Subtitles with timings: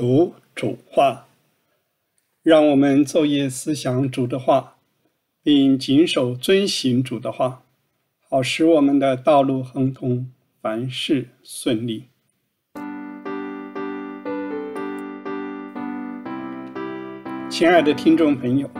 [0.00, 1.26] 读主话，
[2.42, 4.76] 让我们昼夜思想主的话，
[5.42, 7.60] 并谨守遵行主的话，
[8.26, 10.32] 好使我们的道路亨通，
[10.62, 12.04] 凡事顺利。
[17.50, 18.70] 亲爱的听众朋友，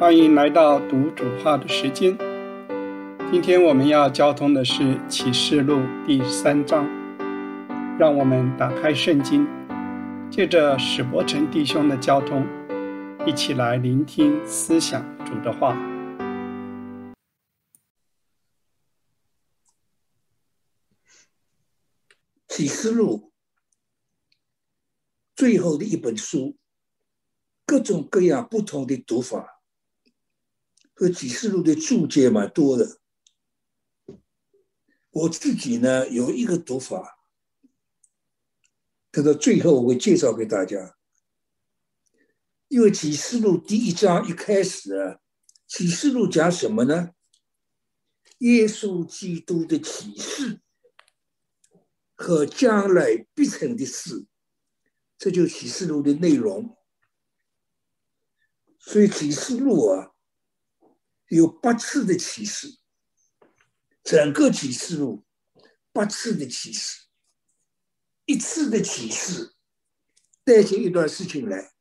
[0.00, 2.18] 欢迎来到读主话的时间。
[3.30, 6.84] 今天我们要交通的是启示录第三章，
[7.96, 9.46] 让我们打开圣经。
[10.34, 12.44] 借着史伯成弟兄的交通，
[13.24, 15.78] 一起来聆听思想主的话。
[22.48, 23.32] 启示录
[25.36, 26.56] 最后的一本书，
[27.64, 29.62] 各种各样不同的读法，
[30.94, 32.98] 和启示录的注解蛮多的。
[35.12, 37.13] 我自己呢有一个读法。
[39.14, 40.98] 等到最后，我会介绍给大家。
[42.66, 45.20] 因为启示录第一章一开始啊，
[45.68, 47.10] 启示录讲什么呢？
[48.38, 50.60] 耶稣基督的启示
[52.16, 54.26] 和将来必成的事，
[55.16, 56.76] 这就启示录的内容。
[58.80, 60.10] 所以启示录啊，
[61.28, 62.80] 有八次的启示，
[64.02, 65.24] 整个启示录
[65.92, 67.03] 八次的启示。
[68.26, 69.54] 一次的启示
[70.44, 71.72] 带进一段事情来，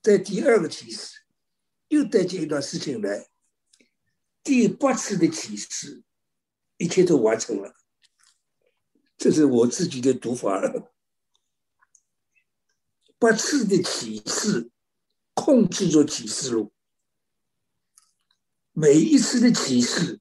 [0.00, 1.22] 在第二个启示
[1.88, 3.28] 又带进一段事情来，
[4.42, 6.02] 第八次的启示
[6.76, 7.74] 一切都完成了。
[9.16, 10.92] 这是我自己的读法了。
[13.18, 14.70] 八次的启示
[15.34, 16.72] 控制着启示录，
[18.72, 20.20] 每一次的启示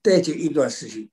[0.00, 1.10] 带进一段事情。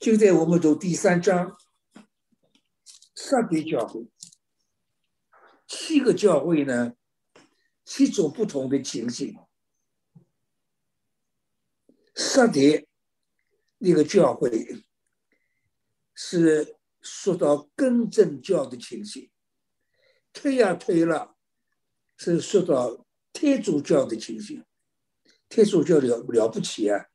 [0.00, 1.58] 就在我们读第三章，
[3.14, 4.08] 撒别教会，
[5.68, 6.94] 七个教会呢，
[7.84, 9.36] 七种不同的情形。
[12.14, 12.88] 撒别
[13.76, 14.82] 那个教会
[16.14, 19.30] 是说到更正教的情形，
[20.32, 21.36] 推呀推了，
[22.16, 23.04] 是说到
[23.34, 24.64] 天主教的情形。
[25.50, 27.08] 天主教了了不起啊！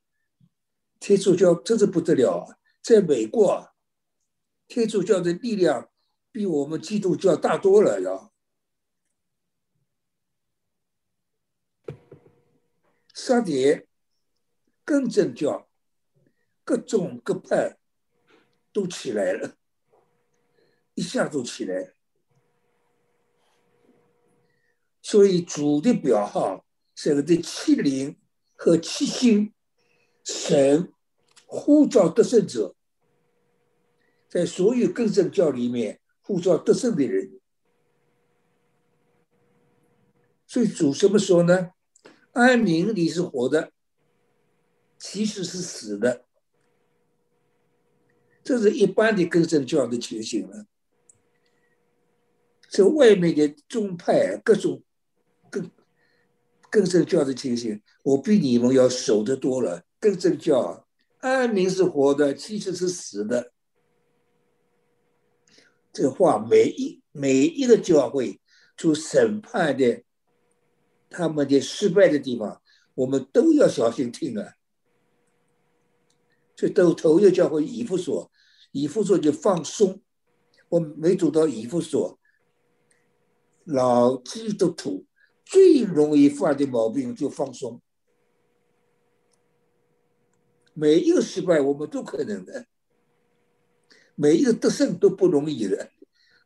[0.99, 2.57] 天主教真是不得了啊！
[2.85, 3.73] 在美国，
[4.67, 5.89] 天主教的力量
[6.31, 8.29] 比我们基督教大多了呀。
[13.11, 13.87] 沙点
[14.83, 15.67] 更正教，
[16.63, 17.79] 各种各派
[18.71, 19.57] 都起来了，
[20.93, 21.95] 一下都起来。
[25.01, 26.63] 所以主的表号
[26.93, 28.21] 是个七灵
[28.53, 29.51] 和七星
[30.23, 30.93] 神
[31.47, 32.74] 呼召得胜者。
[34.27, 37.39] 在所有更正教里面，护照得胜的人，
[40.45, 41.71] 所以主什么说呢？
[42.33, 43.71] 安民你是活的，
[44.99, 46.25] 其实是死的。
[48.43, 50.65] 这是一般的更正教的情形了。
[52.69, 54.83] 这外面的宗派各种
[55.49, 55.71] 更
[56.69, 59.83] 更正教的情形，我比你们要熟得多了。
[59.99, 60.85] 更正教
[61.19, 63.53] 安民是活的，其实是死的。
[65.95, 68.41] 这话每一每一个教会
[68.75, 70.03] 做审判的，
[71.09, 72.61] 他们的失败的地方，
[72.95, 74.55] 我们都要小心听啊。
[76.53, 78.29] 这都头一个教会以弗所，
[78.73, 80.01] 以弗所就放松。
[80.67, 82.19] 我没走到以弗所，
[83.63, 85.05] 老基督徒
[85.45, 87.81] 最容易犯的毛病就放松。
[90.73, 92.65] 每一个失败我们都可能的。
[94.15, 95.91] 每一个得胜都不容易的，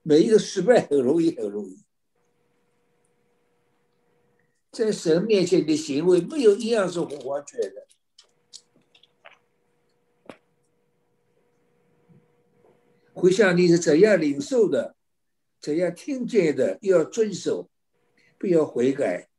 [0.02, 1.84] 每一个失败很容易，很容易。
[4.72, 7.88] 在神面前的行为没有一样是完全的。
[13.14, 14.96] 回想你是怎样领受的，
[15.60, 17.70] 怎样听见的，要遵守，
[18.38, 19.30] 不要悔改。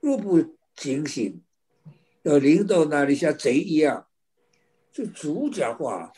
[0.00, 1.42] 若不警醒，
[2.22, 4.08] 要领导那里像贼一样，
[4.92, 6.12] 就主讲话。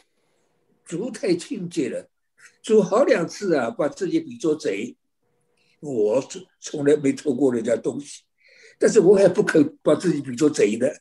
[0.91, 2.11] 主太清洁了，
[2.63, 4.97] 主好两次啊，把自己比作贼。
[5.79, 8.25] 我从从来没偷过人家东西，
[8.77, 11.01] 但是我还不肯把自己比作贼的。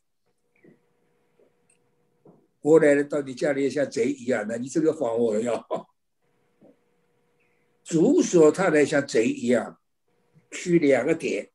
[2.62, 5.68] 我来了到你家里像贼一样的，你这个防我要。
[7.84, 9.80] 主说他来像贼一样，
[10.52, 11.50] 去两个点。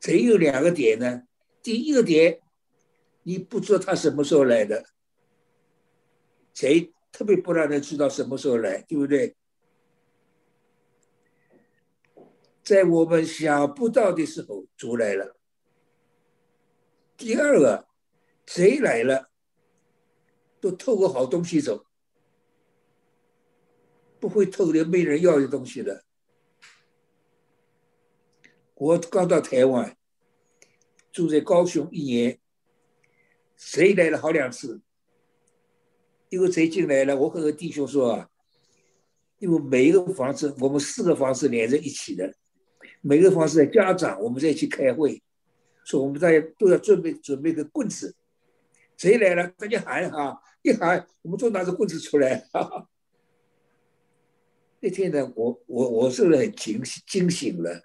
[0.00, 1.24] 贼有两个点呢，
[1.62, 2.40] 第一个点，
[3.24, 4.86] 你不知道他什么时候来的。
[6.56, 9.36] 贼特别不让人知道什么时候来，对不对？
[12.62, 15.36] 在我们想不到的时候，主来了。
[17.14, 17.86] 第二个，
[18.46, 19.30] 贼来了，
[20.58, 21.84] 都偷个好东西走，
[24.18, 26.06] 不会偷点没人要的东西的。
[28.76, 29.94] 我刚到台湾，
[31.12, 32.40] 住在高雄一年，
[33.56, 34.80] 贼来了好两次。
[36.28, 38.28] 一个贼进来了，我和个弟兄说啊，
[39.38, 42.34] 因为每一个房子，我们四个房子连在一起的。
[43.00, 45.22] 每个房子的家长，我们在一起开会，
[45.84, 48.16] 说我们大家都要准备准备个棍子，
[48.96, 52.44] 谁来了大家喊哈，一喊我们就拿着棍子出来。
[54.80, 57.80] 那天呢，我我我是很惊惊醒了，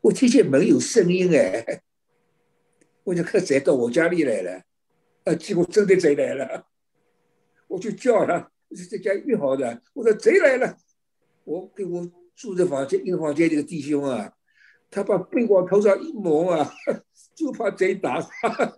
[0.00, 1.82] 我听见门有声音哎，
[3.02, 4.62] 我就看贼到我家里来了，
[5.24, 6.66] 啊，结果真的贼来了，
[7.66, 8.50] 我就叫他，
[8.90, 10.76] 这家约好的，我说贼来了，
[11.44, 12.10] 我给我。
[12.36, 14.30] 住的房间一个房间这个弟兄啊，
[14.90, 16.70] 他把被往头上一蒙啊，
[17.34, 18.74] 就怕贼打他。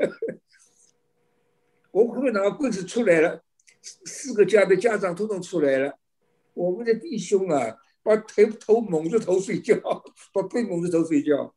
[1.90, 3.42] 我后面拿个棍子出来了，
[3.82, 5.98] 四个家的家长统统出来了。
[6.54, 9.74] 我们的弟兄啊，把头头蒙着头睡觉，
[10.32, 11.52] 把被蒙着头睡觉。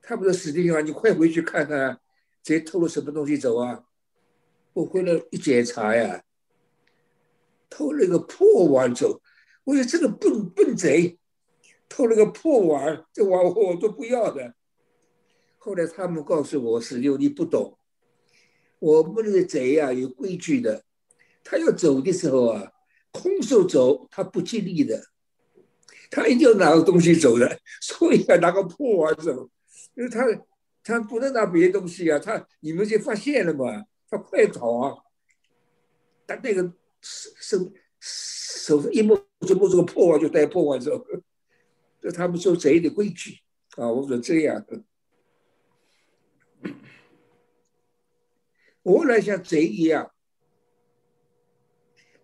[0.00, 2.00] 他们说：“史弟兄啊，你快回去看看，
[2.42, 3.84] 贼偷了什么东西走啊？”
[4.72, 6.22] 我回来一检查呀，
[7.68, 9.20] 偷了个破碗走。
[9.64, 11.18] 我说这个笨笨贼，
[11.88, 14.54] 偷了个破碗，这碗我都不要的。
[15.58, 17.78] 后来他们告诉我，十六你不懂，
[18.78, 20.84] 我们那个贼呀有规矩的，
[21.44, 22.72] 他要走的时候啊，
[23.10, 25.04] 空手走他不吉利的，
[26.10, 29.50] 他一定要拿个东西走的，所以要拿个破碗走，
[29.94, 30.24] 因为他
[30.82, 35.04] 他不能拿别的东西啊，他你们就发现了嘛，他快逃啊，
[36.26, 37.72] 他那个手手。
[38.02, 39.16] 手一摸
[39.46, 41.04] 就摸这个破碗，就带破碗走。
[42.00, 43.38] 这他们说贼的规矩
[43.76, 43.88] 啊！
[43.90, 44.64] 我说这样，
[48.82, 50.14] 我来像贼一样，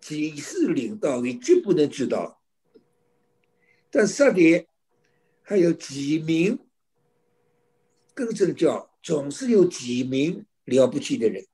[0.00, 2.41] 几世领导你绝不能知道。
[3.91, 4.67] 但上帝
[5.43, 6.59] 还有几名
[8.15, 11.44] 更正叫，总是有几名了不起的人，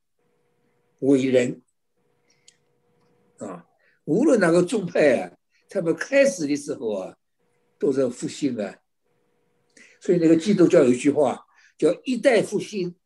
[1.02, 1.62] 伟人
[3.38, 3.68] 啊。
[4.04, 5.36] 无论哪个宗派啊，
[5.68, 7.16] 他们开始的时候啊，
[7.78, 8.78] 都是复兴啊。
[10.00, 11.46] 所以那个基督教有一句话
[11.78, 12.96] 叫“一代复兴，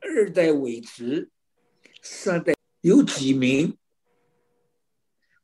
[0.00, 1.30] 二代维持，
[2.02, 3.78] 三代有几名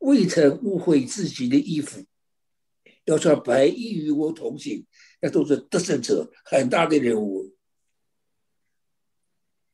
[0.01, 2.05] 未曾误会自己的衣服，
[3.05, 4.85] 要穿白衣与我同行”，
[5.23, 7.54] 那都是得胜者，很大的人物，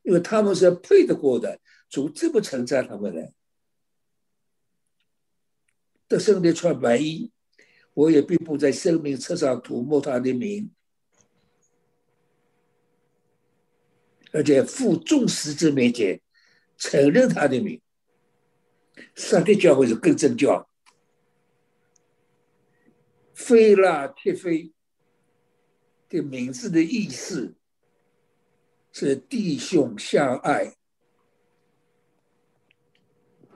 [0.03, 3.33] 因为他们是配得过的，主这么称赞他们的。
[6.09, 7.31] 得胜的穿白衣，
[7.95, 10.71] 我也并不在生命册上涂抹他的名，
[14.33, 16.21] 而且负众使之面前
[16.77, 17.81] 承认他的名。
[19.15, 20.69] 上帝教会是更正教，
[23.33, 24.73] 菲拉切菲
[26.09, 27.55] 的名字的意思
[28.93, 30.77] 是弟兄相爱，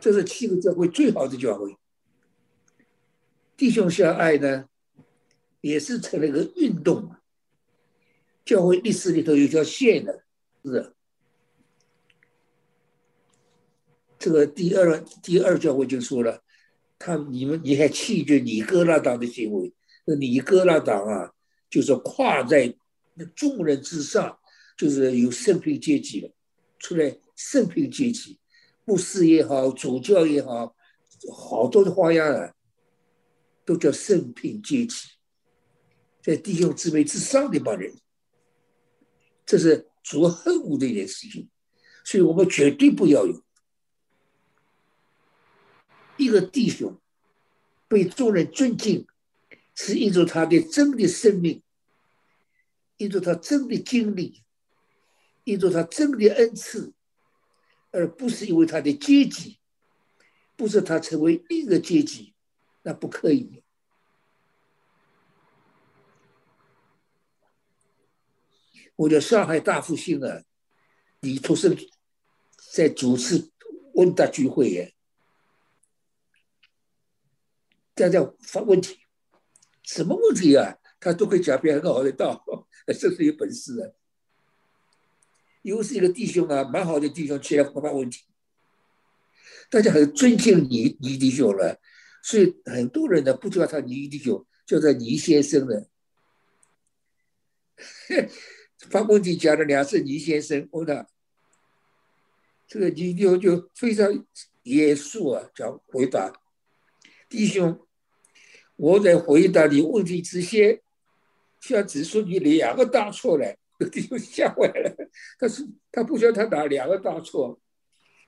[0.01, 1.77] 这是七个教会最好的教会。
[3.57, 4.69] 弟兄相爱呢，
[5.61, 7.11] 也是成了一个运动。
[8.45, 10.23] 教会历史里头有条线的，
[10.65, 10.93] 是
[14.19, 16.43] 这个第二第二教会就说了，
[16.99, 19.73] 他你们你还弃绝尼哥拉党的行为？
[20.05, 21.33] 那尼哥拉党啊，
[21.71, 22.77] 就是跨在
[23.15, 24.39] 那众人之上，
[24.77, 26.31] 就是有圣品阶级了，
[26.79, 28.39] 出来圣品阶级，
[28.85, 30.75] 牧师也好，主教也好，
[31.33, 32.55] 好多的花样啊。
[33.67, 35.09] 都叫圣品阶级，
[36.23, 37.95] 在弟兄姊妹之上的帮人，
[39.47, 41.49] 这是主恨恶的一件事情，
[42.05, 43.43] 所以我们绝对不要有
[46.19, 47.01] 一个弟兄
[47.89, 49.07] 被众人尊敬，
[49.75, 51.63] 是因着他的真的生命，
[52.99, 54.44] 因着他真的经历，
[55.45, 56.93] 因着他真的恩赐，
[57.91, 59.61] 而不是因为他的阶级，
[60.57, 62.35] 不是他成为另一个阶级。
[62.83, 63.63] 那不可以。
[68.97, 70.43] 我的上海大复兴啊，
[71.21, 71.77] 李出生
[72.73, 73.51] 在主持
[73.95, 74.95] 问答聚会耶，
[77.95, 79.01] 大家发问题，
[79.83, 80.79] 什么问题啊？
[81.01, 82.45] 他都会讲别很好的道，
[82.99, 83.93] 真是有本事啊！
[85.65, 88.23] 又是一个弟兄啊，蛮好的弟兄，起来回答问题，
[89.71, 91.81] 大家很尊敬倪倪弟兄了，
[92.23, 95.89] 所以很多人呢不叫他倪弟兄，叫他倪先生的。
[98.91, 101.09] 发问题讲了两次倪先生，问他，
[102.69, 104.27] 这个倪弟兄就非常
[104.65, 106.31] 严肃啊，讲回答
[107.27, 107.87] 弟兄，
[108.77, 110.83] 我在回答你问题之前，
[111.63, 113.57] 需要指出你两个大错来。
[113.91, 114.97] 弟兄吓坏了，
[115.39, 117.61] 他是他不晓得他哪两个大错，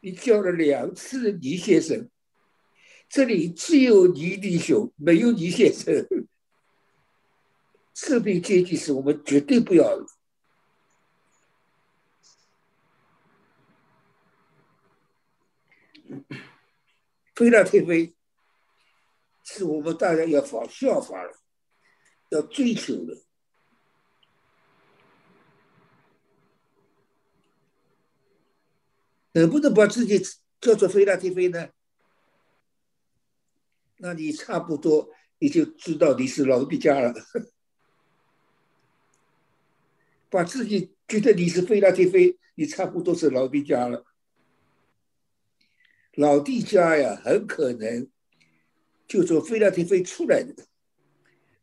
[0.00, 2.10] 你叫了两次倪先生，
[3.08, 6.06] 这里只有倪弟兄，没有倪先生。
[7.94, 10.06] 赤壁阶级是我们绝对不要的。
[17.34, 18.14] 菲拉特菲
[19.44, 21.32] 是我们大家要仿效法的，
[22.30, 23.25] 要追求的。
[29.36, 30.18] 能不能把自己
[30.62, 31.68] 叫做飞拉提飞呢？
[33.98, 37.12] 那你差不多你就知道你是老底家了。
[40.30, 44.06] 把自己觉得你是飞拉提飞，你差不多是老底家了。
[46.14, 48.10] 老弟家呀，很可能
[49.06, 50.64] 就从飞拉提飞出来的，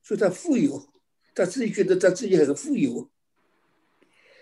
[0.03, 0.93] 说他富有，
[1.33, 3.09] 他自己觉得他自己很富有。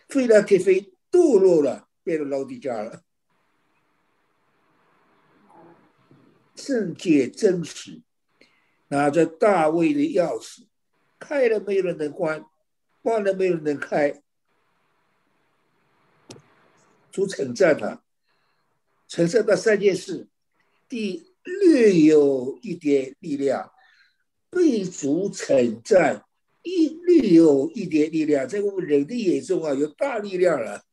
[0.09, 3.05] 飞拉提飞堕落了，变成老底家了。
[6.55, 8.01] 圣洁真实，
[8.89, 10.65] 拿着大卫的钥匙，
[11.17, 12.45] 开了没有人能关，
[13.01, 14.21] 关了没有人能开。
[17.11, 18.03] 主称赞他，
[19.07, 20.27] 承受的三件事：
[20.87, 23.71] 第略有一点力量，
[24.49, 26.25] 被主称赞；
[26.61, 30.83] 一略有一点力量，在我们人的眼中啊，有大力量了，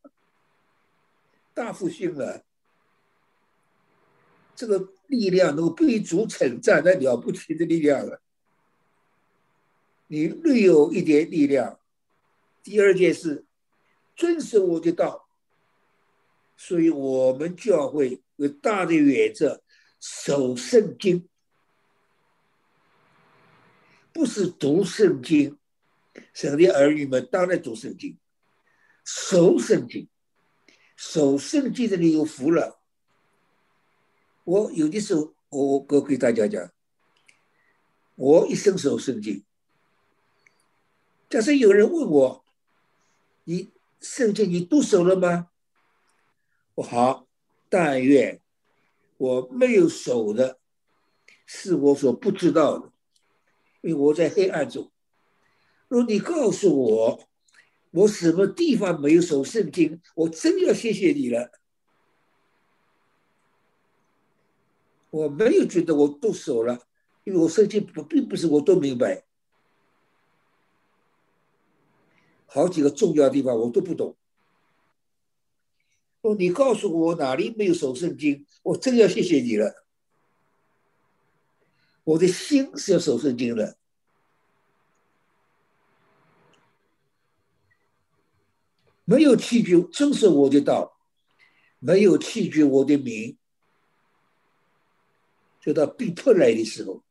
[1.53, 2.45] 大复兴了。
[4.55, 4.88] 这个。
[5.09, 8.23] 力量能够被主称赞，那了不起的力量了。
[10.07, 11.79] 你略有一点力量。
[12.62, 13.45] 第二件事，
[14.15, 15.29] 遵守我的道。
[16.57, 19.62] 所以我们教会有大的原则：
[20.00, 21.29] 守圣经，
[24.12, 25.59] 不是读圣经。
[26.35, 28.19] 神的儿女们当然读圣经，
[29.05, 30.09] 守圣经，
[30.97, 32.78] 守圣经的你有福了。
[34.49, 36.73] 我有的时候，我我给大家讲，
[38.14, 39.45] 我一生守圣经。
[41.28, 42.45] 假设有人问我，
[43.45, 45.50] 你圣经你读熟了吗？
[46.76, 47.28] 我好，
[47.69, 48.40] 但愿
[49.19, 50.59] 我没有守的，
[51.45, 52.90] 是我所不知道的，
[53.83, 54.90] 因为我在黑暗中。
[55.88, 57.28] 若你告诉我，
[57.90, 61.52] 我什么地方没有守圣经，我真要谢谢你了。
[65.11, 66.87] 我没有觉得我动手了，
[67.25, 69.25] 因为我圣经不并不是我都明白，
[72.47, 74.17] 好几个重要的地方我都不懂。
[76.21, 79.85] 哦，你告诉我哪里没有守圣经，我真要谢谢你了。
[82.05, 83.77] 我的心是要守圣经的，
[89.05, 90.99] 没有弃绝遵守我的道，
[91.79, 93.38] 没有弃绝我的名。
[95.61, 97.03] 就到逼迫来的时候，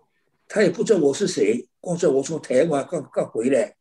[0.49, 3.77] 他也不知道我是谁，光知道我从台湾刚刚回来，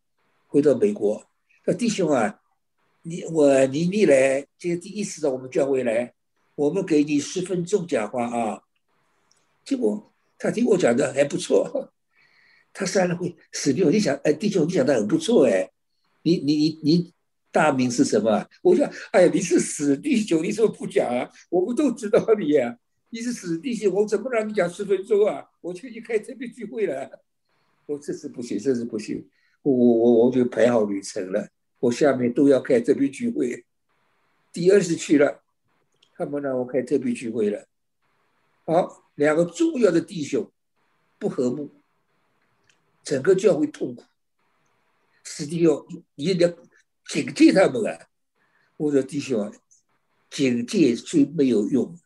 [0.46, 1.26] 回到美国。
[1.64, 2.40] 说弟兄啊，
[3.02, 6.14] 你我你你来，今天第一次到我们教会来，
[6.54, 8.62] 我们给你十分钟讲话啊。
[9.64, 11.92] 结果他听我讲的还不错，
[12.72, 15.72] 他三了会死掉，你想哎，弟兄你讲的很不错哎，
[16.22, 17.14] 你你你你。
[17.58, 18.46] 大名是什么？
[18.62, 21.28] 我说，哎呀，你是死弟兄，你怎么不讲啊？
[21.50, 22.78] 我们都知道你呀，
[23.10, 25.44] 你是死弟兄，我怎么让你讲十分钟啊？
[25.60, 27.20] 我就去开特别聚会了。
[27.86, 29.28] 我这次不行，这次不行，
[29.62, 31.48] 我我我我就排好旅程了，
[31.80, 33.64] 我下面都要开特别聚会。
[34.52, 35.42] 第二次去了，
[36.14, 37.66] 他们让我开特别聚会了。
[38.66, 40.48] 好，两个重要的弟兄
[41.18, 41.72] 不和睦，
[43.02, 44.04] 整个教会痛苦。
[45.24, 45.84] 死弟兄，
[46.14, 46.48] 你要
[47.08, 48.08] 警戒他们啊！
[48.76, 49.52] 我说弟兄，
[50.30, 51.98] 警戒最没有用，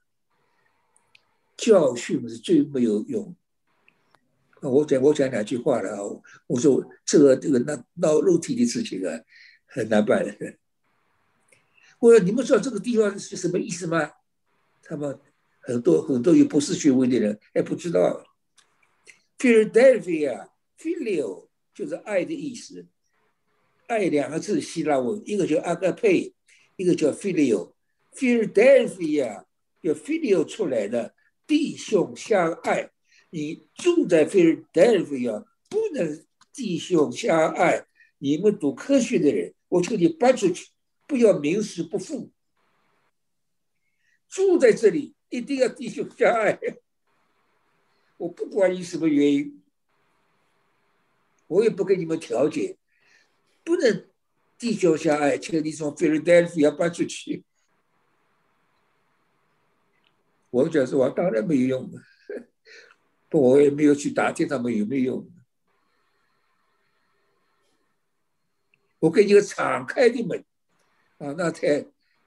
[1.57, 3.35] 教训是最没有用。
[4.61, 6.03] 我讲我讲两句话了啊！
[6.47, 9.21] 我说这个这个那闹肉体的事情啊，
[9.67, 10.25] 很难办。
[11.99, 14.13] 我说你们知道这个地方是什么意思吗？
[14.85, 15.19] 他们
[15.61, 18.25] 很多很多有博士学位的人还不知道。
[19.37, 22.87] Philadelphia，Philio 就是爱的意思。
[23.87, 26.33] 爱两个字希腊文，一个叫阿格佩，
[26.77, 27.73] 一个叫 Philio。
[28.15, 29.45] Philadelphia
[29.81, 31.15] 有 Philio 出来的
[31.47, 32.91] 弟兄相爱。
[33.31, 37.87] 你住在 Philadelphia 不能弟兄相爱。
[38.19, 40.69] 你们读科学的人，我求你搬出去。
[41.09, 42.31] 不要名实不符，
[44.29, 46.59] 住在这里一定要弟兄相爱。
[48.17, 49.63] 我不管你什么原因，
[51.49, 52.79] 我也不跟你们调解，
[53.65, 54.09] 不能
[54.59, 57.45] 弟兄相爱，请你从菲律宾要搬出去。
[60.51, 61.91] 我讲实话，当然没有用，
[63.29, 65.31] 不，我也没有去打听他们有没有用。
[68.99, 70.45] 我给你个敞开的门。
[71.19, 71.83] 啊，那太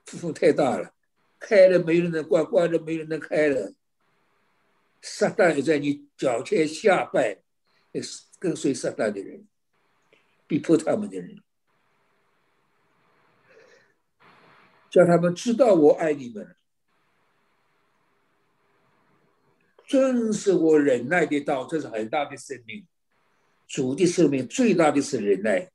[0.06, 0.94] 负风太大了，
[1.38, 3.74] 开了没人能关，关了没人能开了。
[5.02, 7.42] 撒旦也在你脚前下拜，
[8.38, 9.46] 跟随撒旦的人，
[10.46, 11.42] 逼迫他们的人，
[14.90, 16.56] 叫他们知道我爱你们，
[19.86, 22.86] 正是我忍耐的道，这是很大的生命。
[23.66, 25.70] 主的生命最大的是忍耐。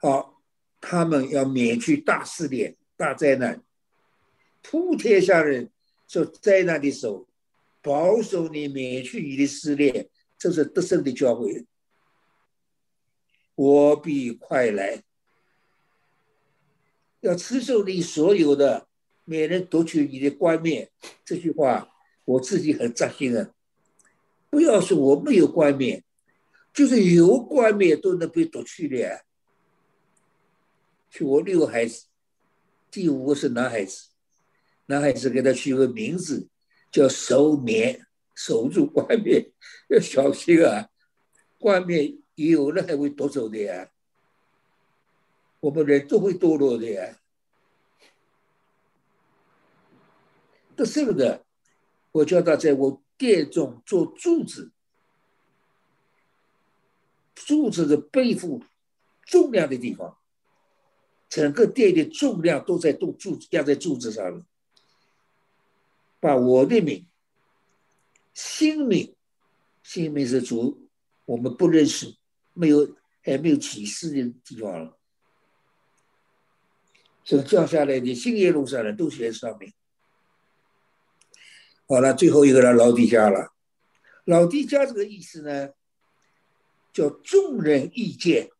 [0.00, 0.36] 好。
[0.82, 3.62] 他们要免去大试炼、大灾难，
[4.62, 5.70] 普天下人
[6.08, 7.28] 受灾难的时候，
[7.82, 11.66] 保守你免去你的试炼，这是得胜的教诲。
[13.60, 15.02] 我必快来，
[17.20, 18.88] 要吃受你所有的，
[19.26, 20.90] 免人夺取你的冠冕。
[21.26, 21.86] 这句话
[22.24, 23.50] 我自己很扎心啊！
[24.48, 26.02] 不要说我没有冠冕，
[26.72, 29.26] 就是有冠冕都能被夺去的。
[31.20, 32.06] 我六个孩子，
[32.90, 34.08] 第五个是男孩子，
[34.86, 36.48] 男孩子给他取个名字
[36.90, 39.52] 叫守冕，守住冠冕，
[39.90, 40.88] 要小心啊！
[41.58, 42.16] 冠冕
[42.48, 43.90] 有了还会夺走的呀，
[45.60, 47.18] 我们人都会堕落的呀。
[50.74, 51.44] 得胜的，
[52.12, 54.70] 我叫他在我殿中做柱子，
[57.34, 58.62] 柱子是背负
[59.24, 60.16] 重量的地方。
[61.28, 64.24] 整个殿的重量都在柱柱压在柱子上。
[64.24, 64.44] 了，
[66.18, 67.06] 把我的名、
[68.32, 69.14] 姓名、
[69.82, 70.88] 姓名是主，
[71.26, 72.16] 我们不认识，
[72.52, 74.98] 没有还没有启示的地方了，
[77.24, 79.72] 所以降下来的新耶路撒冷都写在上面。
[81.86, 83.52] 好了，最后一个了，老底家了。
[84.24, 85.70] 老底家这个意思呢，
[86.92, 88.50] 叫众人意见。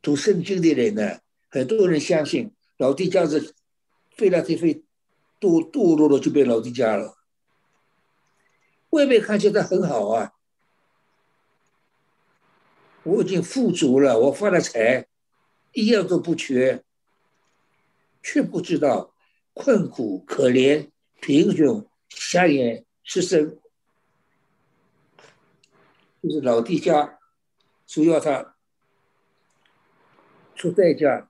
[0.00, 1.18] 读圣经的人呢，
[1.50, 3.52] 很多人相信老弟家是
[4.16, 4.84] 飞来飞飞，
[5.40, 7.15] 堕堕落了就变老弟家了。
[8.96, 10.32] 外面看起来很好啊，
[13.02, 15.06] 我已经富足了，我发了财，
[15.72, 16.82] 一样都不缺，
[18.22, 19.12] 却不知道
[19.52, 20.88] 困苦、可怜、
[21.20, 23.60] 贫穷、瞎眼、失身，
[26.22, 27.18] 就是老弟家，
[27.86, 28.54] 主要他。
[30.54, 31.28] 出代价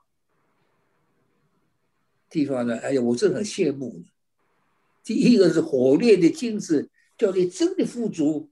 [2.31, 2.79] 地方呢？
[2.79, 4.05] 哎呀，我真很羡慕。
[5.03, 8.49] 第一个是火炼的金子，叫你真的富足；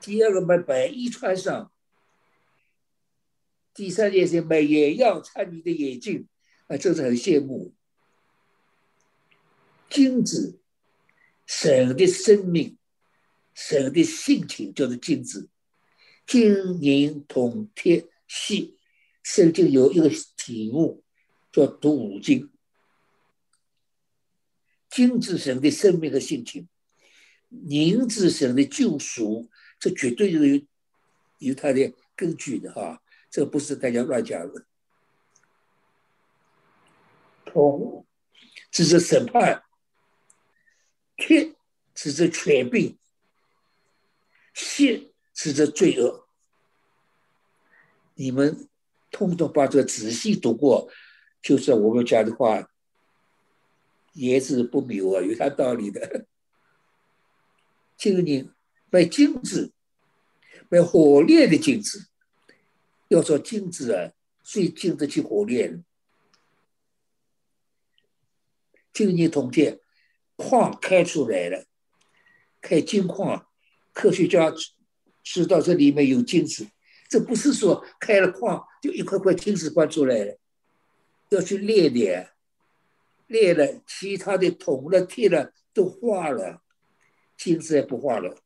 [0.00, 1.70] 第二个买白衣穿上；
[3.74, 6.26] 第三件是买眼药穿你的眼镜，
[6.66, 7.74] 啊，真是很羡慕。
[9.90, 10.60] 金子，
[11.46, 12.76] 神的生命，
[13.54, 15.48] 神的性情，叫做金子。
[16.26, 18.76] 金银铜铁锡，
[19.22, 21.02] 圣经有一个题目
[21.50, 22.50] 叫“读五经”。
[24.90, 26.68] 金子神的生命和性情，
[27.50, 29.48] 银子神的救赎，
[29.78, 30.66] 这绝对是有
[31.38, 34.64] 有它的根据的哈，这不是大家乱讲的。
[37.44, 38.06] 铜
[38.70, 39.62] 指着审判，
[41.16, 41.54] 天
[41.94, 42.96] 指着权柄，
[44.54, 45.12] 锡。
[45.40, 46.26] 是这罪恶，
[48.14, 48.68] 你们
[49.12, 50.90] 通通把这个仔细读过，
[51.40, 52.68] 就是我们讲的话，
[54.18, 56.26] 言之不谬啊，有它道理的。
[57.96, 58.50] 就你
[58.90, 59.72] 买金子，
[60.68, 62.06] 买火炼的金子。
[63.08, 65.84] 要说金子啊，最经得起火炼。
[68.92, 69.80] 这个人统计
[70.36, 71.64] 矿开出来了，
[72.60, 73.48] 开金矿，
[73.92, 74.52] 科学家
[75.22, 76.66] 知道这里面有金子。
[77.08, 80.38] 这不是说开了矿就一块块金子搬出来了，
[81.30, 82.30] 要去炼的，
[83.28, 86.60] 裂了其他的铜了铁了都化了，
[87.36, 88.36] 金子也不化了，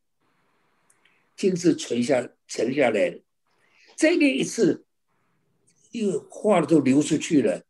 [1.35, 3.19] 金子存下沉下来了，
[3.97, 4.85] 再炼一次，
[5.91, 7.63] 又化了都流出去了，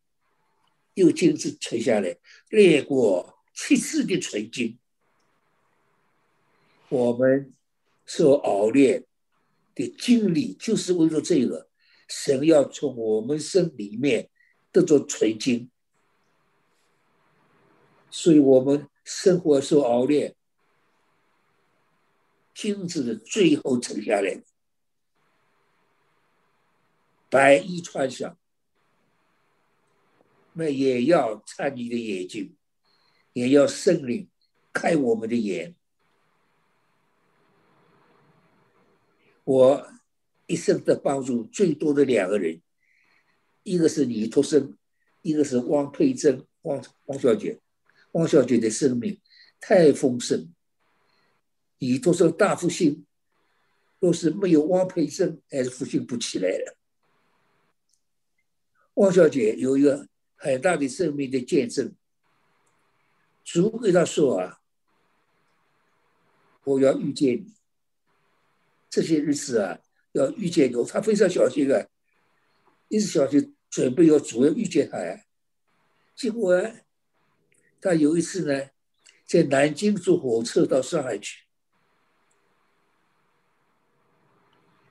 [0.95, 2.17] 又金子存下来，
[2.49, 4.77] 炼过七次的纯金，
[6.89, 7.53] 我们
[8.05, 9.05] 所熬炼。
[9.75, 11.67] 的经历就是为了这个，
[12.07, 14.29] 神要从我们身里面
[14.71, 15.71] 得着纯金，
[18.15, 20.35] 所以我们生活受熬炼，
[22.53, 24.43] 精子的最后沉下来，
[27.27, 28.37] 白衣穿上，
[30.53, 32.55] 那也要参你的眼睛，
[33.33, 34.29] 也要圣灵
[34.71, 35.75] 开我们的眼。
[39.43, 39.91] 我
[40.45, 42.61] 一生的帮助最多的两个人，
[43.63, 44.77] 一个是李托生，
[45.23, 47.59] 一个是汪佩珍，汪汪小姐。
[48.13, 49.19] 汪小姐的生命
[49.59, 50.51] 太丰盛，
[51.77, 53.05] 李托生大复兴，
[53.99, 56.77] 若是没有汪培生，还是复兴不起来了。
[58.95, 61.95] 汪小姐有一个很大的生命的见证，
[63.43, 64.59] 主给她说啊，
[66.63, 67.53] 我要遇见你。
[68.89, 69.79] 这些日子啊，
[70.11, 71.87] 要遇见我，他非常小心啊，
[72.89, 75.23] 一直小心准备要主要遇见他呀。
[76.15, 76.75] 结果啊
[77.83, 78.69] 他有一次呢，
[79.25, 81.43] 在南京坐火车到上海去，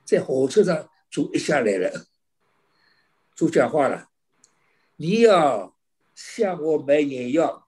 [0.04, 2.06] 在火车上主一下来了，
[3.34, 4.10] 主讲话了，
[4.96, 5.74] 你要
[6.14, 7.66] 向我买眼药，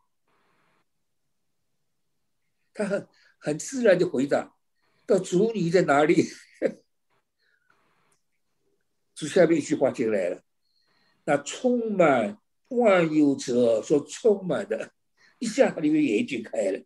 [2.75, 3.09] 他很
[3.39, 4.55] 很自然的回答。
[5.07, 6.23] 到主你在哪里？
[9.15, 10.43] 主下面一句话进来了，
[11.25, 14.93] 那充满万有者所充满的，
[15.45, 16.83] 一下里面眼睛开了。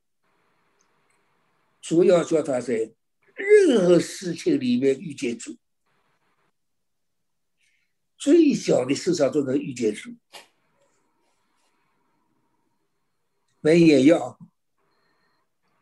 [1.80, 2.92] 主要叫他在
[3.36, 5.56] 任何事情里面遇见主，
[8.16, 10.10] 最小的事上都能遇见主。
[13.60, 14.36] 没眼药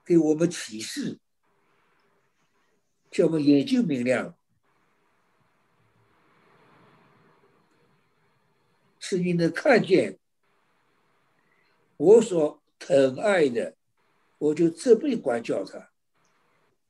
[0.04, 1.18] 给我们启示。
[3.10, 4.36] 叫我们眼睛明亮，
[8.98, 10.18] 是你能看见
[11.96, 13.74] 我所疼爱的，
[14.38, 15.90] 我就责备管教他。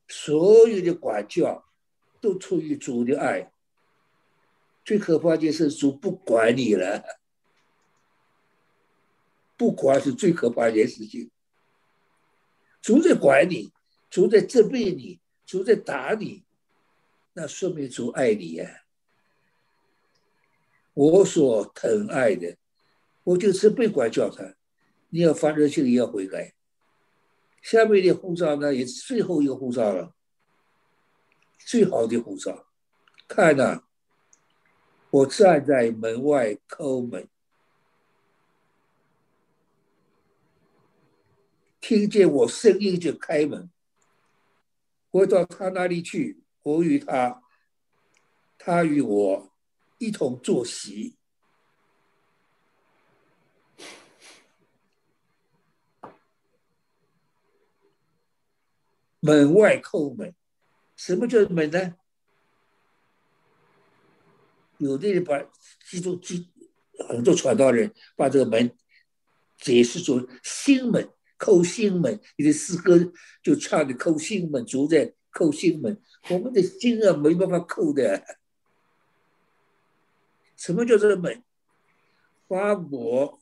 [0.06, 1.64] 所有的管教
[2.20, 3.50] 都出于主的爱。
[4.84, 7.02] 最可怕的是主不管你了，
[9.56, 11.30] 不管是最可怕的一件事情。
[12.82, 13.72] 主在管你，
[14.10, 15.18] 主在责备你。
[15.46, 16.44] 主在打你，
[17.32, 18.82] 那说明主爱你呀。
[20.92, 22.56] 我所疼爱的，
[23.22, 24.55] 我就是被管教他。
[25.08, 26.54] 你要发热心，也要悔改。
[27.62, 30.14] 下面的护照呢，也是最后一个护照了，
[31.58, 32.66] 最好的护照。
[33.26, 33.82] 看呐，
[35.10, 37.28] 我站在门外叩门，
[41.80, 43.70] 听见我声音就开门。
[45.10, 47.42] 我到他那里去，我与他，
[48.58, 49.52] 他与我
[49.98, 51.16] 一同坐席。
[59.20, 60.34] 门外叩门，
[60.96, 61.94] 什么叫门呢？
[64.78, 65.42] 有的人把
[65.88, 66.50] 基督基
[67.08, 68.76] 很多传道人把这个门
[69.58, 71.10] 解释作心门。
[71.38, 76.00] 叩心门，你的诗歌就唱的叩心门，主在叩心门。
[76.30, 78.24] 我们的心啊，没办法叩的。
[80.56, 81.42] 什么叫做门？
[82.48, 83.38] 把我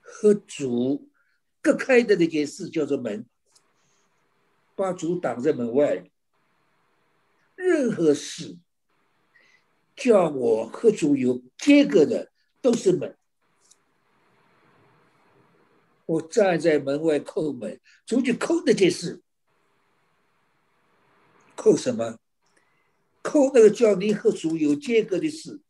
[0.00, 1.10] 和主
[1.60, 3.26] 隔开的那件事叫做门，
[4.76, 6.08] 把主挡在门外。
[7.56, 8.58] 任何事
[9.96, 13.16] 叫我和主有间隔的，都是门。
[16.04, 19.22] 我站在门外叩门，出去叩那件事，
[21.56, 22.18] 叩什么？
[23.24, 25.60] 叩那个叫你和主有间隔的事。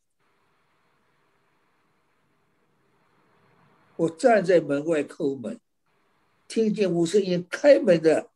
[3.95, 5.59] 我站在门外叩门，
[6.47, 8.29] 听见无声音开门的，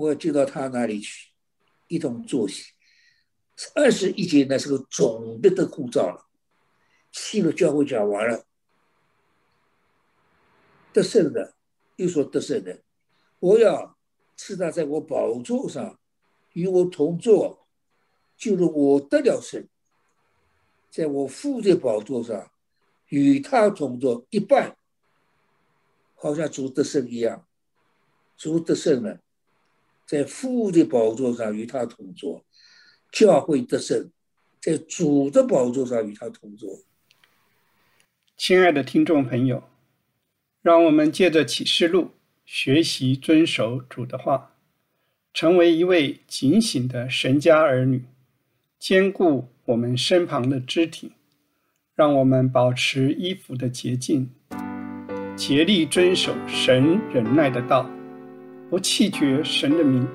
[0.00, 1.28] 我要进到他那里去，
[1.88, 2.72] 一同坐席。
[3.74, 6.26] 二十一节呢是个总的的护照了，
[7.12, 8.46] 七个教会讲完了，
[10.94, 11.54] 得胜的
[11.96, 12.80] 又说得胜的，
[13.40, 13.98] 我要
[14.38, 16.00] 赐他在我宝座上
[16.54, 17.66] 与我同坐，
[18.38, 19.68] 就是我得了胜，
[20.90, 22.50] 在我父的宝座上
[23.08, 24.74] 与他同坐一半，
[26.14, 27.46] 好像主得胜一样，
[28.38, 29.20] 主得胜了，
[30.10, 32.44] 在父的宝座上与他同坐。
[33.12, 34.10] 教会得胜，
[34.60, 36.80] 在主的宝座上与他同坐。
[38.36, 39.62] 亲爱的听众朋友，
[40.62, 42.10] 让我们借着启示录
[42.44, 44.56] 学习遵守主的话，
[45.32, 48.02] 成为一位警醒的神家儿女，
[48.80, 51.12] 兼顾我们身旁的肢体。
[51.94, 54.28] 让我们保持衣服的洁净，
[55.36, 57.88] 竭力遵守神忍耐的道，
[58.70, 60.06] 不弃绝神的名，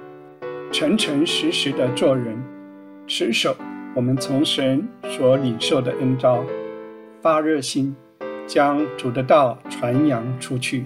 [0.71, 2.41] 诚诚实实的做人。
[3.05, 3.53] 持守
[3.93, 6.41] 我们从神所领受的恩招，
[7.21, 7.93] 发热心，
[8.47, 10.85] 将主的道传扬出去。